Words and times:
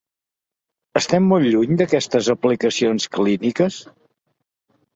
Estem 0.99 1.27
molt 1.33 1.49
lluny 1.49 1.75
d’aquestes 1.83 2.31
aplicacions 2.35 3.07
clíniques? 3.19 3.81